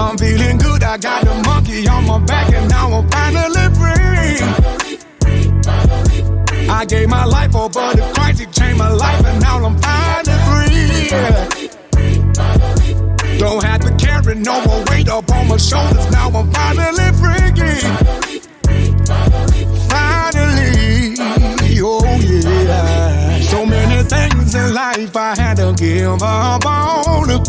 I'm 0.00 0.16
feeling 0.16 0.56
good, 0.56 0.82
I 0.82 0.96
got 0.96 1.24
the 1.24 1.34
monkey 1.44 1.86
on 1.86 2.06
my 2.06 2.18
back, 2.20 2.50
and 2.54 2.70
now 2.70 2.90
I'm 2.90 3.06
finally 3.10 3.68
free. 3.76 4.38
I 6.70 6.84
gave 6.86 7.08
my 7.08 7.24
life 7.24 7.54
over 7.54 7.92
to 7.92 8.12
Christ, 8.14 8.40
He 8.40 8.46
changed 8.46 8.78
my 8.78 8.88
life, 8.90 9.24
and 9.26 9.40
now 9.42 9.62
I'm 9.64 9.76
finally 9.78 10.38
free. 10.48 11.10
Don't 13.38 13.62
have 13.62 13.80
to 13.82 13.94
carry 13.96 14.34
no 14.36 14.64
more 14.64 14.82
weight 14.88 15.08
up 15.08 15.30
on 15.30 15.48
my 15.48 15.58
shoulders, 15.58 16.10
now 16.10 16.30
I'm 16.30 16.50
finally 16.52 17.12
free. 17.20 17.36
Finally, 19.88 21.16
oh 21.80 22.18
yeah. 22.20 23.40
So 23.40 23.64
many 23.66 24.02
things 24.04 24.54
in 24.54 24.74
life 24.74 25.16
I 25.16 25.36
to 25.36 25.47
give 25.98 26.22
up 26.22 26.64
on. 26.64 27.42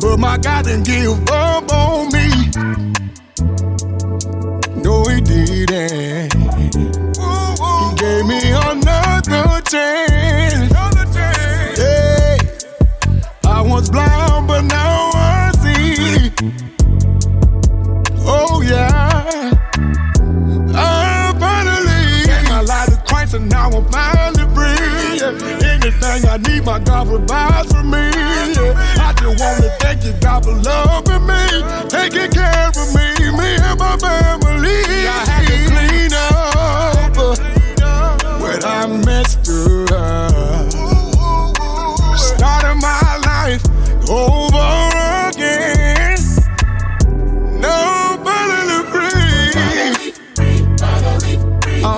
But 0.00 0.16
my 0.18 0.38
God 0.38 0.64
didn't 0.64 0.86
give 0.86 1.30
up 1.30 1.70
on 1.72 2.12
me. 2.14 2.28
No, 4.82 5.04
he 5.10 5.20
didn't. 5.20 6.32
He 7.62 7.84
gave 8.02 8.24
me 8.32 8.40
another 8.70 9.60
chance. 9.72 10.72
Hey, 11.76 12.38
I 13.44 13.60
was 13.60 13.90
blind, 13.90 14.46
but 14.48 14.62
now 14.62 15.10
I 15.14 15.52
see. 15.62 16.32
Oh 18.24 18.62
yeah. 18.62 19.52
I 20.74 21.34
finally 21.38 22.26
gave 22.26 22.48
my 22.48 22.62
life 22.62 22.88
to 22.88 23.02
Christ, 23.06 23.34
and 23.34 23.50
now 23.50 23.68
I'm 23.70 23.84
free. 23.92 24.17
Anything 26.18 26.30
I 26.30 26.36
need, 26.48 26.64
my 26.64 26.78
God 26.80 27.06
provides 27.06 27.72
for 27.72 27.84
me. 27.84 28.10
I 28.10 29.12
just 29.16 29.40
wanna 29.40 29.70
thank 29.78 30.04
you, 30.04 30.12
God, 30.20 30.44
for 30.44 30.52
loving 30.52 31.26
me, 31.26 31.62
taking 31.88 32.30
care 32.32 32.68
of 32.68 32.94
me, 32.94 33.30
me 33.38 33.56
and 33.62 33.78
my 33.78 33.96
family. 33.98 34.82
I 35.06 35.24
had 35.28 35.46
to 35.46 35.56
clean 35.70 36.12
up 36.14 37.38
when 38.42 38.64
I 38.64 38.86
messed 39.06 39.48
up. 39.92 40.72
Starting 42.18 42.80
my 42.80 43.16
life 43.24 43.62
over 44.10 44.77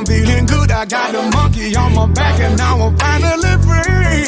I'm 0.00 0.06
feeling 0.06 0.46
good. 0.46 0.70
I 0.70 0.86
got 0.86 1.14
a 1.14 1.30
monkey 1.36 1.76
on 1.76 1.94
my 1.94 2.06
back, 2.06 2.40
and 2.40 2.56
now 2.56 2.80
I'm 2.80 2.96
finally 2.96 3.58
free. 3.60 4.24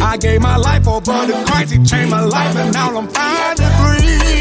I 0.00 0.16
gave 0.18 0.40
my 0.40 0.56
life 0.56 0.88
over 0.88 1.26
to 1.26 1.44
Christ. 1.44 1.72
He 1.72 1.84
changed 1.84 2.10
my 2.10 2.22
life, 2.22 2.56
and 2.56 2.72
now 2.72 2.96
I'm 2.96 3.06
finally 3.06 3.68
free. 3.82 4.40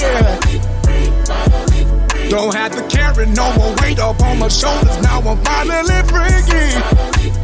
Don't 2.29 2.55
have 2.55 2.71
to 2.71 2.87
carry 2.87 3.25
no 3.25 3.53
more 3.57 3.75
weight 3.81 3.99
up 3.99 4.21
on 4.21 4.39
my 4.39 4.47
shoulders. 4.47 4.97
Now 5.01 5.19
I'm 5.19 5.43
finally 5.43 6.01
free. 6.07 7.42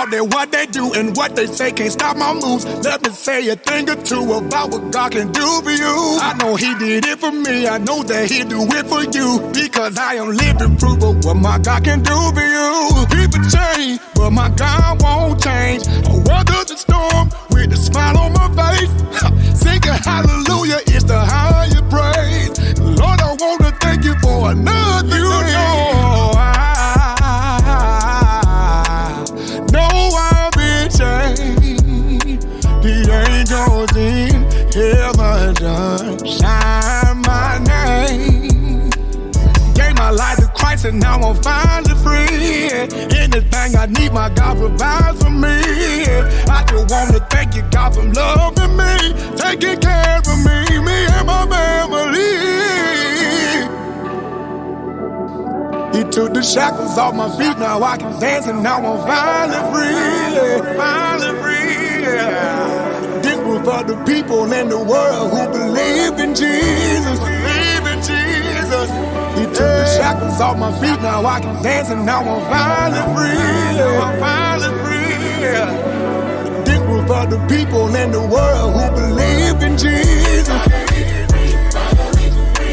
Talk 0.00 0.10
that 0.12 0.24
what 0.34 0.50
they 0.50 0.64
do 0.64 0.94
and 0.94 1.14
what 1.14 1.36
they 1.36 1.44
say 1.44 1.72
can't 1.72 1.92
stop 1.92 2.16
my 2.16 2.32
moves. 2.32 2.64
Let 2.64 3.02
me 3.02 3.10
say 3.10 3.46
a 3.50 3.54
thing 3.56 3.90
or 3.90 3.96
two 3.96 4.32
about 4.32 4.70
what 4.70 4.90
God 4.90 5.12
can 5.12 5.30
do 5.30 5.60
for 5.60 5.70
you. 5.70 6.16
I 6.22 6.32
know 6.40 6.56
He 6.56 6.74
did 6.76 7.04
it 7.04 7.18
for 7.20 7.30
me. 7.30 7.68
I 7.68 7.76
know 7.76 8.02
that 8.04 8.30
He'll 8.30 8.48
do 8.48 8.62
it 8.64 8.86
for 8.86 9.04
you 9.04 9.28
because 9.52 9.98
I 9.98 10.14
am 10.14 10.28
living 10.32 10.78
proof 10.78 11.02
of 11.04 11.22
what 11.22 11.36
my 11.36 11.58
God 11.58 11.84
can 11.84 12.00
do 12.00 12.16
for 12.32 12.40
you. 12.40 13.04
People 13.12 13.44
change, 13.44 14.00
but 14.14 14.30
my 14.30 14.48
God 14.48 15.02
won't 15.02 15.42
change. 15.42 15.86
I 15.86 16.16
weather 16.24 16.64
the 16.64 16.76
storm 16.80 17.28
with 17.50 17.70
a 17.74 17.76
smile 17.76 18.16
on 18.16 18.32
my 18.32 18.48
face. 18.56 18.88
Sing 19.60 19.84
a 19.84 20.00
hallelujah 20.00 20.80
and 40.90 41.00
now 41.00 41.20
I'm 41.20 41.36
finally 41.42 41.94
free. 42.02 42.70
Anything 43.16 43.76
I 43.76 43.86
need, 43.86 44.12
my 44.12 44.28
God 44.34 44.58
provides 44.58 45.22
for 45.22 45.30
me. 45.30 45.56
I 46.50 46.64
just 46.68 46.90
want 46.90 47.14
to 47.14 47.20
thank 47.30 47.54
you, 47.54 47.62
God, 47.70 47.94
for 47.94 48.02
loving 48.02 48.76
me, 48.76 49.14
taking 49.36 49.78
care 49.80 50.18
of 50.18 50.38
me, 50.46 50.58
me 50.86 50.98
and 51.16 51.26
my 51.26 51.46
family. 51.46 52.30
He 55.96 56.02
took 56.10 56.34
the 56.34 56.42
shackles 56.42 56.98
off 56.98 57.14
my 57.14 57.28
feet, 57.38 57.56
now 57.58 57.82
I 57.82 57.96
can 57.96 58.18
dance 58.20 58.46
and 58.46 58.62
now 58.62 58.78
I'm 58.78 58.98
finally 59.06 59.62
free. 59.72 60.76
Finally 60.76 61.32
free. 61.42 61.70
This 63.22 63.38
was 63.46 63.60
for 63.64 63.84
the 63.84 63.96
people 64.04 64.52
in 64.52 64.68
the 64.68 64.78
world 64.78 65.30
who 65.30 65.48
believe 65.56 66.18
in 66.18 66.34
Jesus. 66.34 66.99
Off 70.40 70.56
my 70.58 70.72
feet, 70.80 71.00
now 71.02 71.24
I 71.24 71.40
can 71.40 71.62
dance 71.62 71.90
and 71.90 72.06
now 72.06 72.20
I'm 72.20 72.42
finally 72.50 73.02
free. 73.14 73.80
I'm 74.04 74.18
finally 74.18 74.70
free. 74.82 75.16
This 76.64 76.80
was 76.88 77.02
for 77.06 77.26
the 77.26 77.38
people 77.46 77.94
in 77.94 78.10
the 78.10 78.20
world 78.20 78.72
who 78.74 78.90
believe 79.00 79.62
in 79.62 79.76
Jesus. 79.76 80.48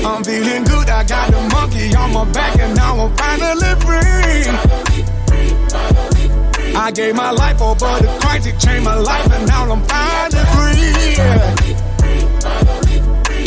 I'm 0.05 0.23
feeling 0.23 0.63
good, 0.63 0.89
I 0.89 1.03
got 1.03 1.31
the 1.31 1.41
monkey 1.53 1.93
on 1.95 2.13
my 2.13 2.23
back, 2.31 2.57
and 2.59 2.75
now 2.75 2.99
I'm 2.99 3.15
finally 3.17 3.75
free. 3.83 4.47
I 6.75 6.91
gave 6.91 7.15
my 7.15 7.31
life 7.31 7.61
over 7.61 7.99
to 7.99 8.07
Christ, 8.21 8.45
He 8.45 8.51
changed 8.53 8.85
my 8.85 8.95
life, 8.95 9.29
and 9.31 9.47
now 9.47 9.69
I'm 9.71 9.83
finally 9.83 10.45
free. 10.53 12.06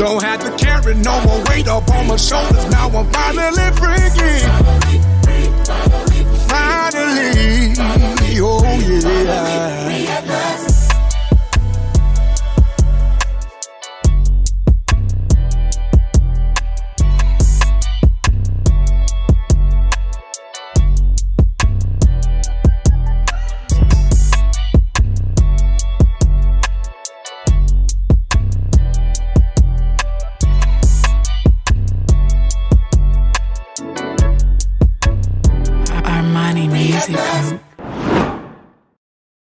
Don't 0.00 0.22
have 0.22 0.41
to 0.41 0.50
carry 0.56 0.94
no 0.94 1.22
more 1.27 1.44
weight 1.50 1.69
up 1.69 1.87
on 1.91 2.06
my 2.06 2.16
shoulders, 2.16 2.71
now 2.71 2.88
I'm 2.88 3.06
finally 3.12 3.71
free. 3.77 4.41
Finally, 6.49 7.75
oh 8.41 8.65
yeah. 8.81 9.09